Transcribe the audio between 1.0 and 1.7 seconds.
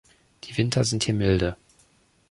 hier milde.